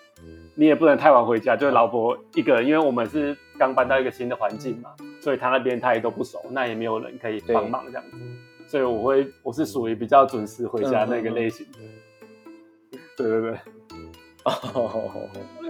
[0.55, 8.19] 你也不能太晚回家，就是老婆一个人，因为我们是刚搬到一个新的环境嘛，所以他那边他也都不熟，那也没有人可以帮忙这样子，
[8.67, 11.79] 所以我会我是属于比较准时回家那个类型的。
[13.19, 13.59] 对对对，
[14.45, 15.13] 哦，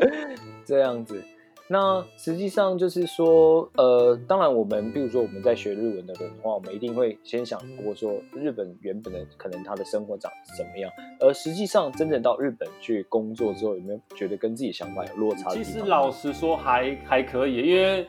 [0.64, 1.22] 这样子。
[1.70, 15.50] 那实际上就是说，呃，当然我们，比如说我们在学日文的人的话，我们一定会先想过说，日本原本的可能他的生活长怎么样，而实际上真正到日本去工作之后，有没有觉得跟自己想法有落差？
[15.50, 18.08] 其实老实说还还可以，因为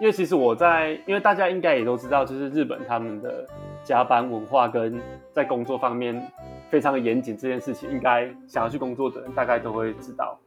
[0.00, 3.44] 因为其实我在，因为大家应该也都知道，就是日本他们的
[3.82, 5.00] 加班文化跟
[5.32, 6.30] 在工作方面
[6.70, 10.38] 非常的严谨这件事情，应该想要去工作的人大概都会知道。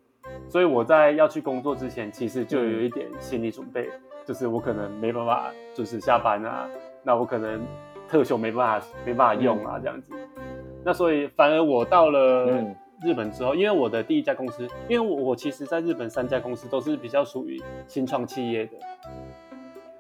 [0.54, 3.90] 所以我在要去工作之前，其实就有一点心理准备，
[4.24, 6.70] 就是我可能没办法准时下班啊，
[7.02, 7.66] 那我可能
[8.08, 10.14] 特休没办法没办法用啊，这样子。
[10.86, 12.46] 那所以反而我到了
[13.04, 18.74] 日本之后，因为我的第一家公司，因为我我其实在日本三家公司都是比较属于新创企业的，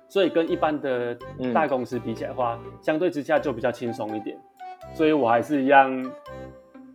[0.08, 1.18] 所以跟一般的
[1.52, 4.38] 大公司比起来的话，相对之下就比较轻松一点。
[4.94, 6.12] 所以我还是一样。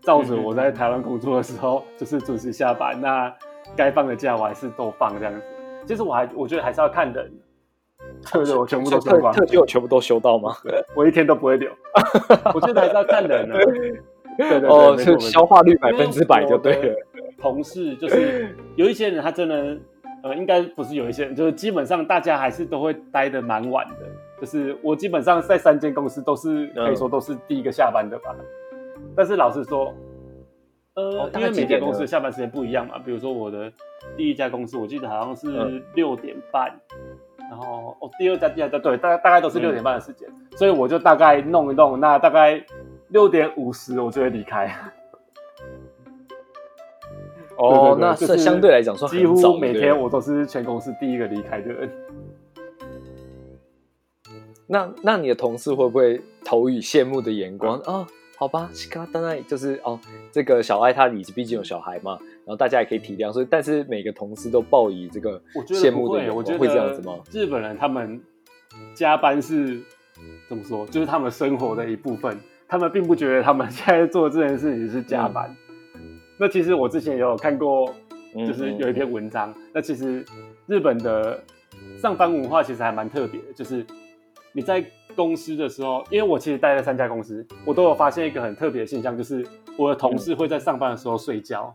[0.01, 3.31] 照着我在台湾工作的时候，就是准时下班，那
[3.77, 5.41] 该放的假我还是都放这样子。
[5.87, 7.33] 其实我还我觉得还是要看人，
[8.33, 10.55] 对对，我全部都休光，特休全部都休到吗？
[10.95, 11.71] 我一天都不会留。
[12.55, 13.55] 我觉得还是要看人 的。
[14.37, 16.95] 对对对，哦，是消化率百分之百就对了。
[17.41, 19.77] 同事就是有一些人，他真的
[20.23, 23.95] 呃，应该不是有一些人，就是基本上大家还是都会待的蛮晚的。
[24.41, 28.35] 就是我基本上在三间公司都是可以说都是第一个下班的吧。
[29.17, 29.93] 但是老实说，
[30.99, 32.99] 呃，因为每家公司下班时间不一样嘛。
[32.99, 33.73] 比如说我的
[34.17, 36.75] 第一家公司，我记得好像是六点半，
[37.49, 42.61] 然后哦，第二家、第二家对，大概大概都是六点半的时间，所以我就大概弄一弄，那大概
[43.11, 44.75] 六点五十我就会离开。
[47.57, 51.91] 哦，那是相对来讲说，几乎每天我都是全公司第一个离开的人。
[54.67, 58.05] 那那你的同事会不会投以羡慕的眼光啊？
[58.39, 59.99] 好吧，西卡当然就是哦，
[60.31, 67.19] 这个小爱他里毕竟有小孩嘛，然后大家也可以体谅，所以但是每个同事都报以这个羡慕的眼光，会这样子吗？
[67.33, 68.23] 日本人他们
[68.95, 69.83] 加班是
[70.49, 70.87] 怎么说？
[70.87, 75.53] 就是他们生活的一部分，他们并不觉得他们现在做这件事情是加班。
[76.39, 77.93] 那其实我之前也有看过，
[78.47, 80.25] 就是有一篇文章，那其实
[80.69, 81.43] 日本的
[82.01, 83.85] 上班文化其实还蛮特别的，就是
[84.53, 84.85] 你在。
[85.19, 89.45] 公司的时候，因为我其实待了三家公司，我都有发现一个很特别的现象，就是
[89.77, 91.75] 我的同事会在上班的时候睡觉。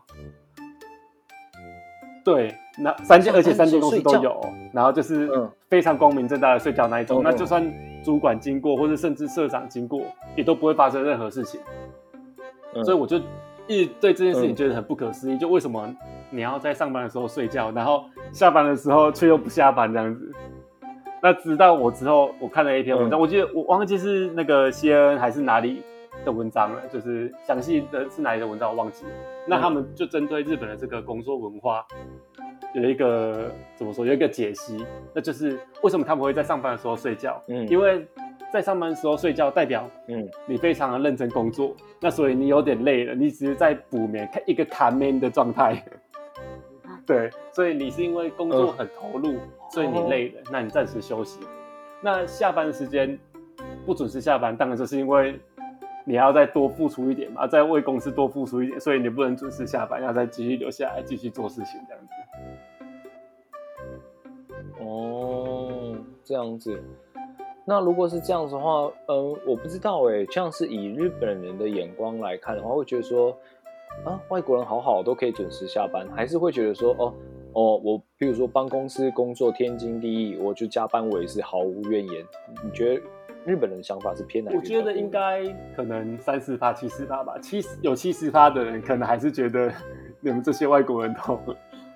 [2.23, 4.39] 对，那三间，而且三间公司都有，
[4.71, 5.29] 然后就是
[5.69, 7.21] 非常光明正大的睡觉那一种。
[7.21, 7.69] 那就算
[8.01, 10.03] 主管经过，或者甚至社长经过，
[10.37, 11.59] 也都不会发生任何事情。
[12.85, 13.17] 所以我就
[13.67, 15.93] 一直对这件事情觉得很不可思议，就为什么
[16.29, 20.31] 你要在上班的时候睡觉，然后下班的时候却又不下班这样子？
[21.23, 25.81] 那直到我之后，我看了一篇文章，我记得我忘记是那个 CNN 还是哪里
[26.25, 29.11] 的文章了，就是详细的是哪里的文章我忘记了。
[29.47, 31.87] 那他们就针对日本的这个工作文化
[32.75, 37.41] 有一个怎么说，有一个解析，那就是为什么他们会在上班的时候睡觉？
[37.47, 38.05] 嗯，因为
[38.51, 45.81] 在上班的时候睡觉代表，嗯，你非常的认真工作，那所以你有点累了，你只是在补眠，看一个卡眠的状态。
[47.07, 49.35] 对，所以你是因为工作很投入，
[49.69, 51.39] 所以你累了，那你暂时休息。
[52.01, 53.19] 那下班的时间
[53.85, 55.39] 不准时下班，当然就是因为
[56.05, 62.13] 你要再多付出一点嘛，再为公司多付出一点，所以你不能准时下班，要再继续留下来继续做事情这样子。
[64.79, 66.81] 哦，这样子。
[67.65, 73.37] 那如果是这样子的话，嗯，我不知道哎，像是以日本人的眼光来看的话，会觉得说。
[74.05, 77.13] 啊，外国人好好都可以准时下班，还是会觉得说，哦
[77.53, 82.25] 哦，我比如说帮公司工作天经地义，我就加班我也是毫无怨言。
[82.63, 83.01] 你觉得
[83.45, 84.51] 日本人的想法是偏哪？
[84.53, 85.43] 我觉得应该
[85.75, 87.37] 可能三四发、七四发吧。
[87.39, 89.71] 七十有七十发的人，可能还是觉得
[90.19, 91.39] 你们这些外国人都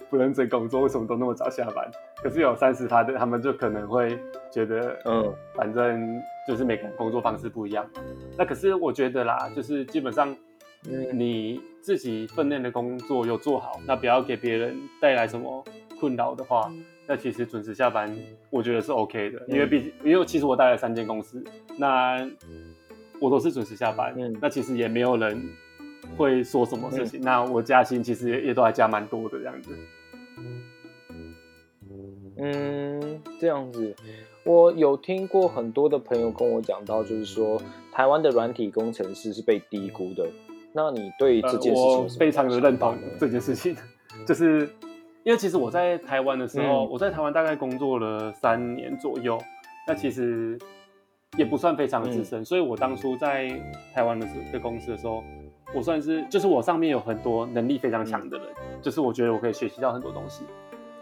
[0.09, 1.89] 不认真工作，为什么都那么早下班？
[2.23, 4.17] 可是有三十发的，他们就可能会
[4.49, 7.85] 觉得，嗯，反正就是每个人工作方式不一样。
[8.37, 10.33] 那可是我觉得啦，就是基本上。
[11.13, 15.63] 你自己分内的工作有做好，那不要给别人带来什么
[15.99, 16.71] 困扰的话，
[17.05, 18.15] 那其实准时下班，
[18.49, 19.45] 我觉得是 OK 的。
[19.47, 21.43] 因为毕竟，因为其实我带了三间公司，
[21.77, 22.25] 那
[23.19, 25.41] 我都是准时下班，那其实也没有人
[26.15, 27.19] 会说什么事情。
[27.21, 29.77] 那我加薪其实也也都还加蛮多的这样子。
[32.39, 33.95] 嗯，这样子，
[34.43, 37.59] 我有听过很多的朋友跟我讲到，就是说
[37.91, 40.29] 台湾的软体工程师是被低估的。
[40.77, 43.75] 那你对这件事情非常的认同这件事情，
[44.27, 44.69] 就是
[45.23, 46.89] 因为其实我在台湾的时候，嗯。
[46.91, 49.39] 我在台湾大概工作了三年左右，
[49.87, 50.55] 那其实
[51.35, 52.25] 也不算非常资嗯。
[52.25, 53.49] 深，所以我当初在
[53.91, 55.23] 台湾的时的公司的时候，
[55.73, 58.47] 我算是就是我上面有很多能力非常强的人，
[58.79, 60.43] 就是我觉得我可以学习到很多东西。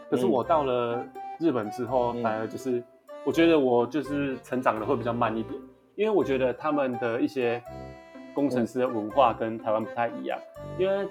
[0.09, 0.29] 可是嗯。
[0.29, 1.05] 我到了
[1.37, 2.23] 日本之后，嗯。
[2.23, 2.81] 反而就是
[3.25, 5.61] 我觉得我就是成长的会比较慢一点，
[5.95, 7.61] 因为我觉得他们的一些
[8.35, 10.37] 工程师的文化跟台湾不太一样，
[10.77, 11.07] 因为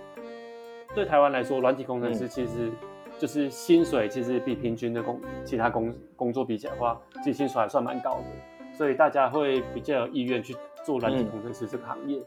[0.95, 2.71] 对台湾来说，软体工程师嗯其实
[3.19, 12.23] 就是薪水其实比平均的工其他工工作比起来的话，其实薪水还算蛮高的，所以大家会比较有意愿去做软体嗯工程师这个行业。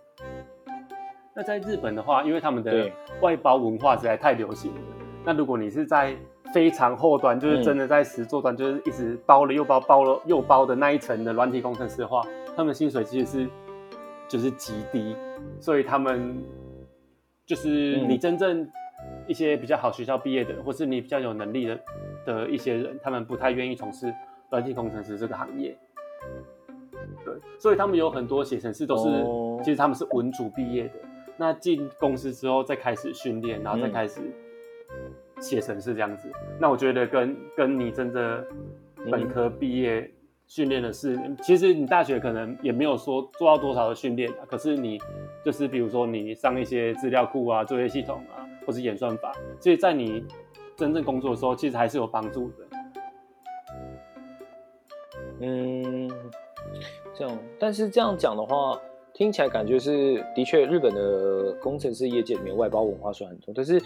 [1.33, 2.89] 那在日本的话，因为他们的
[3.21, 4.81] 外包文化实在太流行了，
[5.23, 6.15] 那如果你是在
[6.51, 7.63] 非常后端，就是嗯。
[7.63, 13.49] 真的在实作端，就是一直包了又包，包了又包的那一层的软体工程师的话，他们薪水其实是
[14.27, 15.15] 就是极低，
[15.59, 16.43] 所以他们
[17.45, 18.67] 就是嗯你真正
[19.27, 21.79] 一些比较好学校毕业的，或是你比较有能力的
[22.25, 24.13] 的一些人，他们不太愿意从事
[24.49, 25.77] 软体工程师这个行业。
[27.23, 30.93] 对，所以他们有很多写程式都是，哦其实他们是文组毕业的。
[31.37, 34.19] 那进公司之后再开始训练，然后再嗯开始
[35.39, 36.31] 写程式这样子。
[36.59, 38.43] 那我觉得跟跟你真的
[39.11, 40.09] 本科毕业
[40.47, 44.97] 训练的是，其实你大学可能也没有说做到多少的训练，可是你
[45.43, 50.25] 就是比如说你上一些资料库啊、作业系统啊，或是演算法，所以在你
[50.75, 52.55] 真正工作的时候，其实还是有帮助的。
[55.39, 56.09] 嗯，
[57.13, 58.79] 这样，但是这样讲的话，
[59.13, 63.81] 听起来感觉是的确，日本的工程师业界里面外包文化虽然很重，但是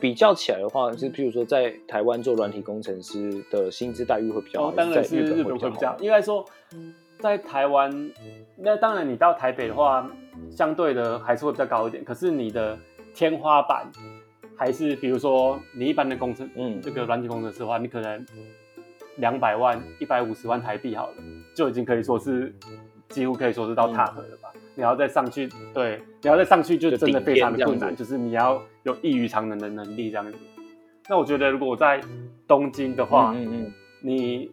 [0.00, 5.96] 比较起来的话，是譬如说在台湾做软体工程师的薪资待遇会比较好，哦，当然是日日本会比较。
[6.00, 6.44] 应该说
[7.18, 8.10] 在台湾，
[8.56, 10.10] 那当然你到台北的话，
[10.50, 12.78] 相对的还是会比较高一点，可是你的
[13.14, 13.90] 天花板
[14.54, 18.26] 还是比如说你一般的工程，嗯这个软体工程师的话，你可能
[19.16, 21.14] 两百万、一百五十万台币好了，
[21.54, 22.54] 就已经可以说是
[23.08, 24.52] 几乎可以说是到嗯 top 了吧。
[24.76, 30.38] 你要再上去，对，你要再上去就真的非常的困难，就是你要有异于常人的能力这样子。
[31.08, 32.00] 那我觉得如果我在
[32.46, 33.72] 东京的话，嗯嗯。
[34.02, 34.50] 你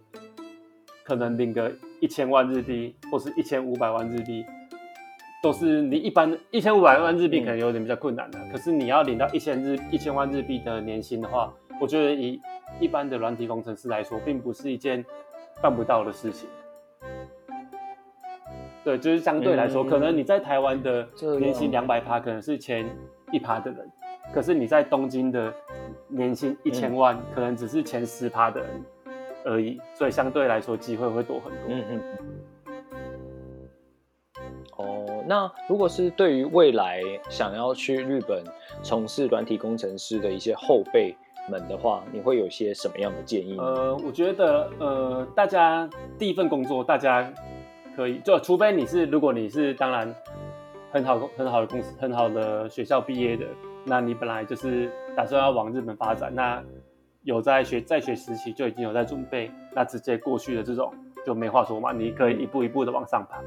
[1.04, 4.44] 可能领个一千万日币或是一千五百万日币，
[5.44, 7.46] 都是你一般一千五百万日币嗯。
[7.46, 12.40] 可能有点比较困难的、可是你要领到一千日一千万日币的年薪的话，我觉得以
[12.80, 15.06] 一般的软体工程师来说，并不是一件
[15.62, 16.48] 办不到的事情。
[18.84, 21.08] 对，就是相对来说，嗯可能你在台湾的
[21.40, 22.86] 年薪两百趴，可能是前
[23.32, 23.90] 一趴的人，
[24.34, 25.54] 可是你在东京的
[26.08, 28.70] 年薪一千万，可能只是前十趴的人
[29.46, 31.62] 而已，所以相对来说机会会多很多。
[31.68, 32.74] 嗯嗯嗯。
[34.78, 38.44] 哦，那如果是对于未来想要去日本
[38.82, 41.16] 从事软体工程师的一些后辈
[41.50, 43.56] 们的话，你会有些什么样的建议？
[43.58, 47.32] 呃，我觉得呃，大家第一份工作，大家
[47.96, 50.14] 可以就除非你是，如果你是当然
[50.92, 53.46] 很好很好的公司、很好的学校毕业的，
[53.86, 56.64] 那你本来就是打算要往日本发展，那
[57.24, 60.94] 有在学在学时期就已经有在准备，那直接过去的这种
[61.26, 63.42] 就没话说嘛，你可以一步一步的往上爬。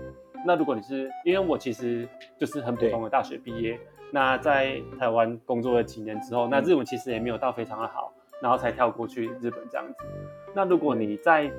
[0.46, 3.78] 那如果你是，因为我其实就是很普通的大学毕业，
[4.12, 9.94] 那在台湾工作了几年之后，那日文其实也没有到非常的好，然后才跳过去日本这样子。
[10.54, 11.50] 那如果你在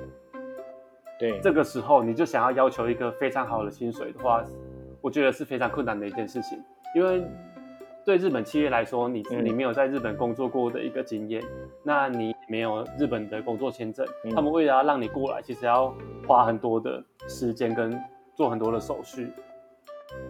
[1.18, 4.44] 对，这个时候你就想要要求一个非常好的薪水的话，
[5.00, 6.58] 我觉得是非常困难的一件事情，
[6.94, 7.24] 因为
[8.04, 9.44] 对日本企业来说，你嗯。
[9.44, 11.42] 你没有在日本工作过的一个经验，
[11.82, 15.94] 那你没有日本的工作签证，嗯他们为了要让你过来，其实要
[16.26, 18.00] 花很多的时间跟
[18.34, 19.30] 做很多的手续，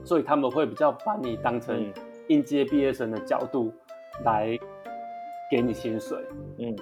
[0.04, 1.92] 所以他们会比较把你当成嗯。
[2.28, 3.72] 应届毕业生的角度
[4.24, 4.58] 来
[5.50, 6.18] 给你薪水。
[6.58, 6.74] 嗯。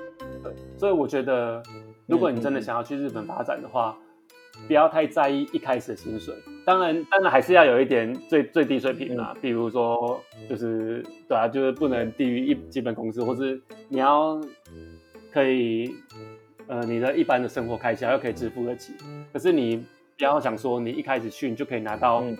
[0.43, 1.63] 对，所以我觉得，
[2.07, 3.97] 如果你真的想要去日本发展的话，
[4.67, 6.35] 不要太在意一开始的薪水。
[6.65, 14.41] 当然，当然还是要有一点最最低水平啦，比如说就是对啊，就是不能低于一基本工资，或是你要
[15.33, 15.95] 可以
[16.67, 18.95] 呃你的一般的生活开销又可以支付得起。
[19.33, 19.85] 可是你
[20.17, 22.37] 不要想说你一开始去你就可以拿到，嗯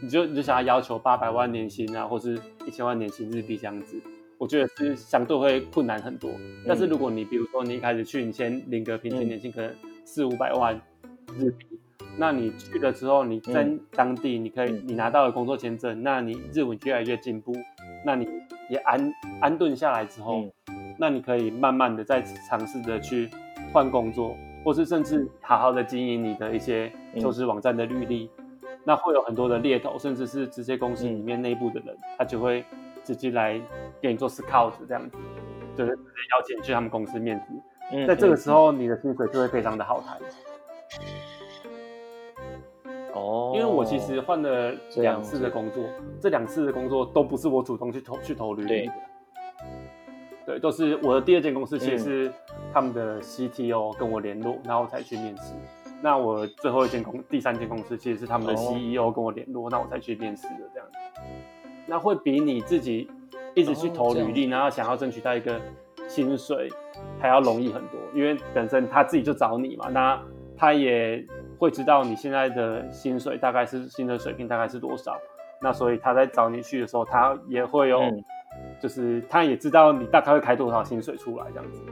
[0.00, 4.00] 你就你就想要要求八百万年薪啊，或是一千万年薪日币这样子。
[4.38, 6.30] 我觉得是相对会困难很多，
[6.66, 9.74] 但是如果你比如说你一开始去，你先领个平均年薪可能
[10.04, 10.78] 四五百万
[11.38, 11.66] 日币，
[12.18, 13.80] 那你去了之后，你在嗯。
[13.92, 14.84] 当地你可以嗯。
[14.88, 17.54] 你拿到了工作签证，那你日文越来越进步，
[18.04, 18.28] 那你
[18.68, 20.94] 也安安顿下来之后，嗯。
[20.98, 23.30] 那你可以慢慢的再尝试着去
[23.72, 27.20] 换工作，或是甚至好好的经营你的一些嗯。
[27.20, 28.28] 求职网站的履历，
[28.84, 32.64] 那会有很多的猎头，甚至是直接公司里面内部的人，他就会
[33.06, 33.60] 直接来
[34.00, 35.16] 给你做 scout 这样子。
[35.76, 37.44] 就是邀请你去他们公司面试。
[37.92, 40.18] 嗯在这个嗯时候，你的薪水就会非常的好谈。
[43.14, 45.84] 哦，因为我其实换了两次的工作，
[46.20, 48.92] 这两次的工作都不是我主动去投去投履历对的，
[50.46, 52.32] 对，都是我的第二间公司，其实嗯是
[52.74, 55.54] 他们的 CTO 跟我联络，然后才去面试。
[56.02, 60.96] 那我最后一间公第三间公司其实是他们的哦 CEO 跟我联络，那我才去面试的这样子。
[61.86, 63.08] 那会比你自己
[63.54, 65.60] 一直去投履历，然后想要争取到一个
[66.08, 66.68] 薪水
[67.18, 70.20] 还要容易很多，因为本身他自己就找你嘛，那
[70.56, 71.24] 他也
[71.58, 75.16] 会知道你现在的薪水大概是薪水水平大概是多少，
[75.60, 78.24] 那所以他在找你去的时候，他也会有，嗯
[78.80, 81.82] 就是他也知道你大概会开多少薪水出来这样子。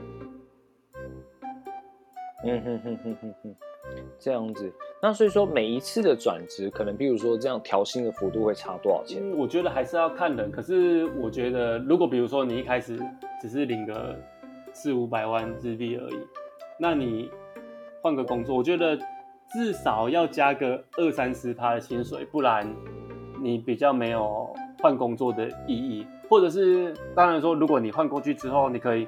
[2.43, 3.55] 嗯哼哼哼哼哼，
[4.19, 4.71] 这样子。
[5.01, 9.21] 那所以说每一次的转职，可能比如说这样调薪的幅度会差多少钱？
[9.37, 10.51] 我觉得还是要看人。
[10.51, 12.99] 可是我觉得，如果比如说你一开始
[13.41, 14.15] 只是领个
[14.73, 16.17] 四五百万日币而已，
[16.79, 17.29] 那你
[18.01, 18.97] 换个工作，我觉得
[19.53, 22.67] 至少要加个二三十趴的薪水，不然
[23.41, 26.05] 你比较没有换工作的意义。
[26.27, 29.07] 或者是当然说，如果你换过去之后，你可以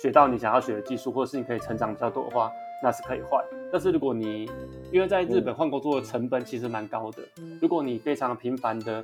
[0.00, 2.48] 学到你想要学的技术，或是你可以成长比较多的话，
[2.84, 3.42] 那是可以换。
[3.72, 4.48] 但是如果你
[4.92, 7.22] 因为在日本换工作的成本其实蛮高的，
[7.60, 9.02] 如果你非常频繁的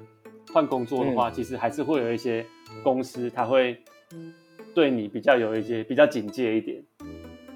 [0.53, 2.45] 换工作的话，其实还是会有一些
[2.85, 3.77] 公司它会
[4.75, 6.85] 对你比较有一些比较警戒一点。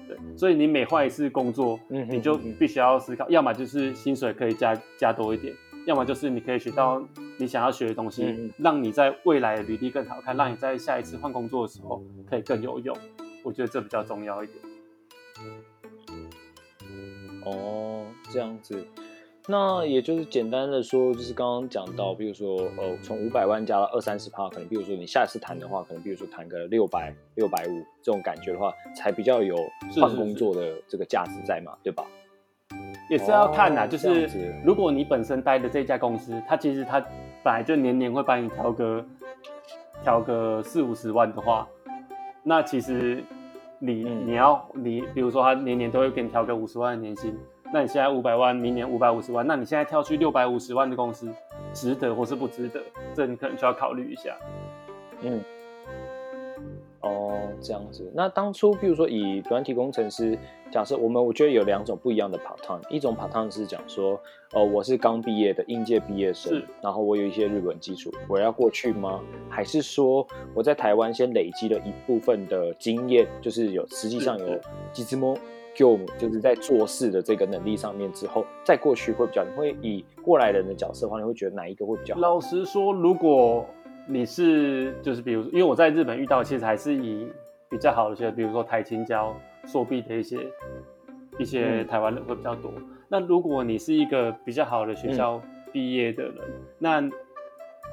[0.07, 5.53] 对，所以你每换一次工作，嗯你就必须要思考，要么就是薪水可以加加多一点，
[5.85, 7.01] 要么就是你可以学到
[7.37, 12.97] 你想要学的东西，让你在未来的履历更好看，让你在下一次换工作的时候可以更有用。
[13.43, 14.57] 我觉得这比较重要一点。
[17.45, 18.85] 哦，这样子。
[19.47, 29.55] 那也就是简单的说，就是刚刚讲到，比如说，呃，从五百万加到二三十趴，可能比如说你下一次谈的话，可能比如说谈个六百、六百五这种感觉的话，才比较有
[30.01, 32.03] 换工作的这个价值在嘛，对吧？
[33.07, 34.27] 也是要看呐、哦就是
[34.65, 36.99] 如果你本身待的这家公司，它其实它
[37.43, 39.05] 本来就年年会帮你调个
[40.01, 41.67] 调个四五十万的话，
[42.41, 43.23] 那其实
[43.85, 47.37] 你、嗯你要你比如说他年年都会给你调个五十万的年薪，
[47.73, 51.31] 那你现在五百万，明年五百五十万，那你现在跳去六百五十万的公司，
[51.73, 52.81] 值得或是不值得？
[53.13, 54.35] 这你可能就要考虑一下。
[55.21, 55.39] 嗯，
[57.05, 58.11] 哦，这样子。
[58.13, 60.37] 那当初，比如说以软体工程师，
[60.71, 64.19] 假设我们我觉得有两种不一样的 part time，一种 part time 是讲说，
[64.53, 69.21] 呃，我是刚毕业的应届毕业生，然后我有一些日文基础，我要过去吗？
[69.49, 75.37] 还是说我在台湾先累积了一部分的经验，就是有实际上有是几只摸。
[75.77, 82.21] 就就是在做事的这个能力上面之后，再过去会比较，你会以过来人的角色的话，你会觉得哪一个会比较好？
[82.21, 83.65] 老实说，如果
[84.07, 87.27] 你是就是比如因为我在日本遇到，其实还是以
[87.69, 89.35] 比较好的学，比如说台青交、
[89.65, 90.39] 硕毕的一些
[91.39, 91.87] 一些嗯。
[91.87, 92.71] 台湾人会比较多。
[93.07, 95.41] 那如果你是一个比较好的学校
[95.71, 96.35] 毕业的人，
[96.79, 97.03] 那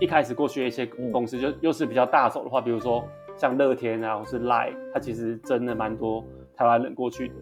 [0.01, 3.05] 一开始过去的一些公司就又是比较大手的话，比如说
[3.37, 6.25] 像乐天啊，或是 Line，它其实真的蛮多
[6.57, 7.35] 台湾人过去的。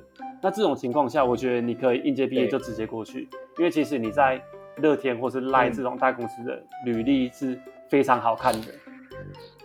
[0.42, 2.50] 那这种情况下，我觉得你可以应届毕业对。
[2.50, 4.42] 就直接过去，因为其实你在
[4.76, 5.72] 乐天或是 Line 嗯。
[5.72, 7.58] 这种大公司的履历是
[7.90, 8.68] 非常好看的，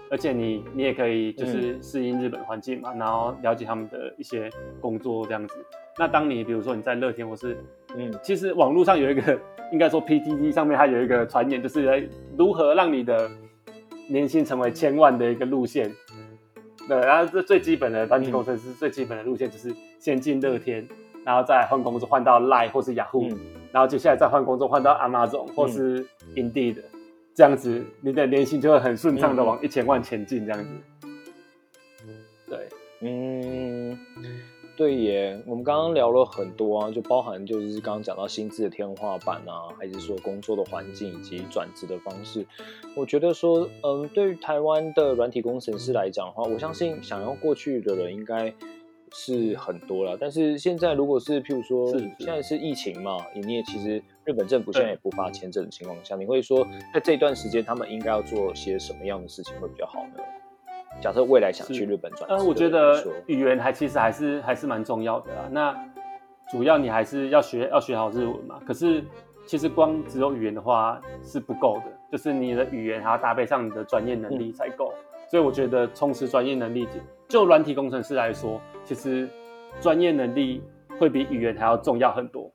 [0.09, 4.49] 而且你你也可以就是适应日本环境嘛，然后了解他们的一些
[4.81, 5.55] 工作这样子。
[5.97, 7.57] 那当你比如说你在乐天或是
[7.95, 9.39] 嗯其实网络上有一个，
[9.71, 12.03] 应该说 PTT 上面它有一个传言，就是来
[12.37, 13.29] 如何让你的
[14.09, 15.89] 年薪成为千万的一个路线。
[16.87, 20.87] 对，然后这最基本的软体工程师最基本的路线就是先进乐天，
[21.23, 23.39] 然后再换工作换到 Line 或是雅虎、嗯
[23.71, 26.05] 然后接下来再换工作换到 Amazon 或是
[26.35, 26.77] Indeed，、
[27.35, 30.69] 这样子你的年薪就会很顺畅的往一千万前进这样子。
[32.47, 32.69] 对，
[33.01, 33.99] 嗯，
[34.77, 42.45] 对耶，我们刚刚聊了很多啊，就包含就是刚刚讲到薪资的天花板啊，还是说工作的环境以及转职的方式。
[42.95, 48.53] 我觉得说，嗯，对于台湾的软体工程师来讲的话，我相信想要过去的人应该
[49.17, 50.17] 是很多了。
[50.19, 60.23] 但是现在如果是譬如说是是现在是疫情嘛，你也其实日本政府现在也不发签证的情况下，你会说在这段时间他们应该要做些什么样的事情会比较好呢？
[61.01, 65.47] 假设未来想去日本转呃，我觉得语言还其实还是还是蛮重要的啊。
[65.49, 65.73] 那
[66.49, 68.59] 主要你还是要学要学好日文嘛。
[68.65, 69.03] 可是
[69.45, 74.93] 其实光只有语言的话是不够的，就是你的语言还要搭配上你的专业能力才够。
[75.29, 76.87] 所以我觉得充实专业能力，
[77.27, 79.29] 就软体工程师来说，其实
[79.81, 80.63] 专业能力
[80.97, 82.49] 会比语言还要重要很多。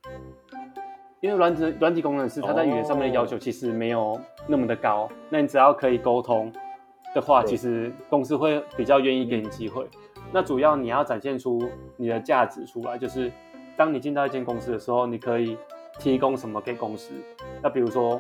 [1.21, 6.51] 因为软体软体工程师他在语言上面的要求其实没有那么的高，那你只要可以沟通，
[7.15, 9.87] 的话，其实公司会比较愿意给你机会。
[10.33, 11.61] 那主要你要展现出
[11.99, 13.31] 你的价值出来，就是
[13.77, 15.59] 当你进到一间公司的时候，你可以
[15.99, 17.13] 提供什么给公司。
[17.63, 18.19] 那比如说，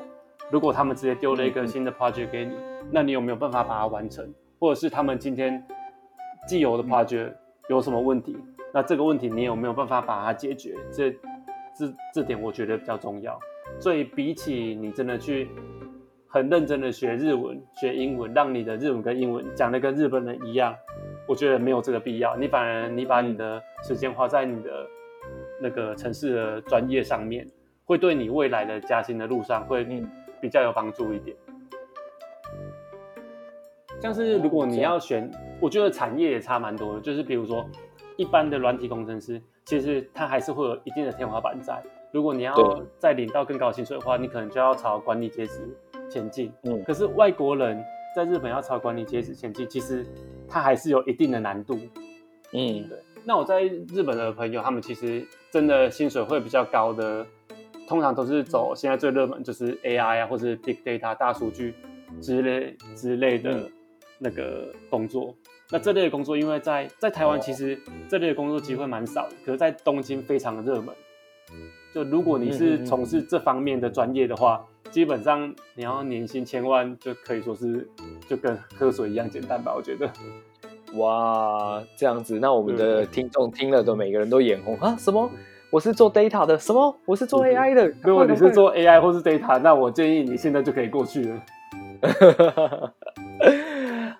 [0.50, 2.54] 如果他们直接丢了一个新的 project 给你，
[2.90, 4.30] 那你有没有办法把它完成？
[4.58, 5.64] 或者是他们今天
[6.46, 7.32] 既有的 project
[7.70, 8.36] 有什么问题？
[8.74, 10.74] 那这个问题你有没有办法把它解决？
[10.90, 11.12] 这
[11.72, 13.38] 这这点我觉得比较重要。
[13.78, 15.48] 所以比起你真的去
[16.26, 20.74] 很认真的学日文、学英文，让你的日文跟英文讲的跟日本人一样，
[21.28, 22.36] 我觉得没有这个必要。
[22.36, 24.86] 你反而你把你的时间花在你的
[25.62, 27.46] 那个城市的专业上面，
[27.84, 30.10] 会对你未来的加薪的路上会嗯
[30.40, 31.36] 比较有帮助一点。
[34.00, 37.00] 像是如果你要选，我觉得产业也差蛮多的。
[37.00, 37.64] 就是比如说，
[38.16, 41.82] 一般的软体工程师，其实他还是会有一定的天花板在。
[42.12, 42.54] 如果你要
[42.98, 45.60] 再领到更高薪水的话，你可能就要朝管理阶级
[46.10, 46.52] 前进。
[46.64, 47.80] 嗯可是外国人
[48.16, 50.04] 在日本要朝管理阶级前进，其实
[50.48, 51.78] 他还是有一定的难度。
[52.52, 57.24] 嗯对，那我在日本的朋友，他们其实真的薪水会比较高的，
[57.86, 61.74] 通常都是走现在最热门就是 AI 啊，或是 Big Data 大数据
[62.20, 63.72] 之类之类的嗯
[64.20, 65.34] 那个工作。
[65.72, 67.76] 那这类的工作，因为在在台湾其实
[68.08, 70.94] 这类的工作机会蛮少的，可是在东京非常的热门。
[71.92, 77.88] 就如果你是嗯从事这方面的专业的话，基本上你要年薪千万，就可以说是
[78.28, 80.08] 就跟喝水一样简单吧，我觉得。
[80.94, 84.96] 哇，这样子，那我们的对听众听了都每个人都眼红啊！
[84.98, 85.30] 什么？
[85.70, 86.58] 我是做 data 的？
[86.58, 86.96] 什么？
[87.04, 87.86] 我是做 AI 的？
[88.02, 91.42] 如果你是做 AI 或是 data，那我建议你现在就可以过去了。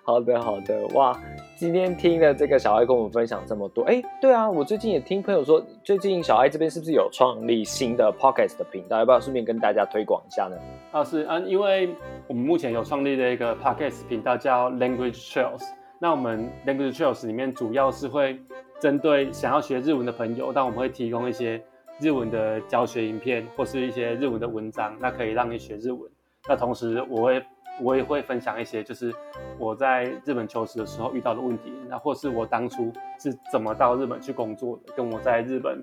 [0.03, 1.15] 好的，好的，哇！
[1.55, 8.97] 今天听了这个小爱跟我们分享这么多，哎，对啊，我最近也听朋友说，最近小爱这边是不是有创立新的 podcast 的频道？
[8.97, 10.57] 要不要顺便跟大家推广一下呢？
[10.91, 11.95] 啊，是啊，因为
[12.27, 15.61] 我们目前有创立了一个 podcast 频道叫 Language Trails。
[15.99, 18.39] 那我们 Language Trails 里面主要是会
[18.79, 21.61] 针对想要学日文的朋友，但我们会提供一些
[21.99, 26.09] 日文的教学影片或是一些日文的文章，那可以让你学日文。
[26.49, 27.39] 那同时我会
[27.79, 29.13] 我也会分享一些就是
[29.57, 35.81] 我在日本求职的时候遇到的问题，那或是我当初是怎么到日本去工作的，跟我在日本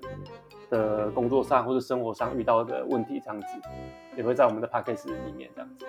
[0.69, 3.47] 的工作上或者生活上遇到的问题这样子，
[4.15, 5.85] 也会在我们的 p a c k a g e 里面这样子。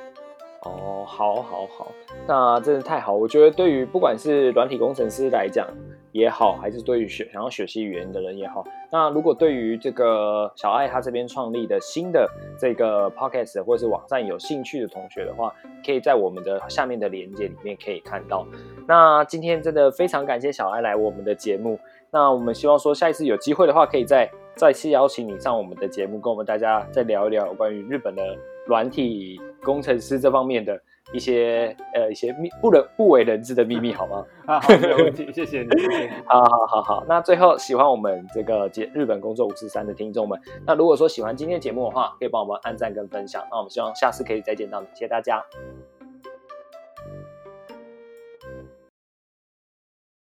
[0.62, 1.92] 哦，好，好，好，
[2.26, 3.14] 那真的太好。
[3.14, 5.66] 我觉得对于不管是软体工程师来讲
[6.12, 15.54] 也好，还是对于学想要学习语言的人也好，那如果对于这个小爱他这边创立的新的这个 podcast 或者是网站有兴趣的同学的话，
[15.84, 18.46] 可以在我们的下面的链接里面可以看到。
[18.88, 21.78] 那今天真的非常感谢小爱来我们的节目。
[22.11, 28.22] 那我们希望说下一次有机会的话，可以再再次邀请你上我们的节目，跟我们大家再聊一聊关于日本的
[28.66, 30.76] 软体工程师这方面的
[31.12, 34.24] 一些呃一些秘不人不为人知的秘密，好吗？
[34.46, 35.68] 啊，好，没有问题，谢谢你。
[36.26, 43.42] 好好好好，那最后喜欢我们这个节日本工作五四三的听众们，那如果说喜欢今天节目的话，可以帮我们按赞跟分享。
[43.50, 45.42] 那我们希望下次可以再见到你，谢谢大家，